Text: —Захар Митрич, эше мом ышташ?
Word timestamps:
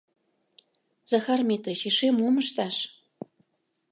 —Захар 1.09 1.41
Митрич, 1.47 1.81
эше 1.89 2.07
мом 2.17 2.35
ышташ? 2.43 2.77